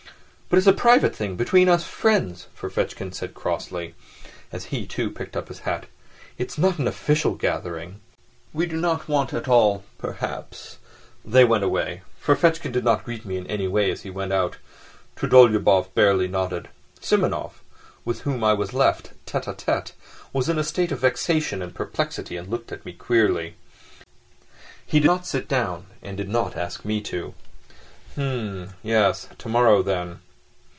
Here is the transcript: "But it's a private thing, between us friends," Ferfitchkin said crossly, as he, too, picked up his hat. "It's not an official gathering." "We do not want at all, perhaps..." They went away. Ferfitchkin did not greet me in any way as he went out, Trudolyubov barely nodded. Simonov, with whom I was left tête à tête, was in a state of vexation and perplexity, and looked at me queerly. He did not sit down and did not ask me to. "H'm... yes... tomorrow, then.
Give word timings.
"But 0.53 0.57
it's 0.57 0.67
a 0.67 0.73
private 0.73 1.15
thing, 1.15 1.37
between 1.37 1.69
us 1.69 1.85
friends," 1.85 2.47
Ferfitchkin 2.53 3.13
said 3.13 3.33
crossly, 3.33 3.95
as 4.51 4.65
he, 4.65 4.85
too, 4.85 5.09
picked 5.09 5.37
up 5.37 5.47
his 5.47 5.59
hat. 5.59 5.85
"It's 6.37 6.57
not 6.57 6.77
an 6.77 6.89
official 6.89 7.35
gathering." 7.35 8.01
"We 8.51 8.65
do 8.65 8.75
not 8.75 9.07
want 9.07 9.33
at 9.33 9.47
all, 9.47 9.85
perhaps..." 9.97 10.77
They 11.33 11.45
went 11.45 11.63
away. 11.63 12.01
Ferfitchkin 12.19 12.73
did 12.73 12.83
not 12.83 13.05
greet 13.05 13.23
me 13.25 13.37
in 13.37 13.47
any 13.47 13.69
way 13.69 13.89
as 13.91 14.01
he 14.01 14.09
went 14.09 14.33
out, 14.33 14.57
Trudolyubov 15.15 15.93
barely 15.93 16.27
nodded. 16.27 16.67
Simonov, 16.99 17.63
with 18.03 18.23
whom 18.23 18.43
I 18.43 18.51
was 18.51 18.73
left 18.73 19.11
tête 19.25 19.45
à 19.45 19.55
tête, 19.55 19.93
was 20.33 20.49
in 20.49 20.59
a 20.59 20.65
state 20.65 20.91
of 20.91 20.99
vexation 20.99 21.61
and 21.61 21.73
perplexity, 21.73 22.35
and 22.35 22.49
looked 22.49 22.73
at 22.73 22.83
me 22.85 22.91
queerly. 22.91 23.55
He 24.85 24.99
did 24.99 25.07
not 25.07 25.25
sit 25.25 25.47
down 25.47 25.85
and 26.01 26.17
did 26.17 26.27
not 26.27 26.57
ask 26.57 26.83
me 26.83 26.99
to. 27.03 27.33
"H'm... 28.17 28.73
yes... 28.83 29.29
tomorrow, 29.37 29.81
then. 29.81 30.19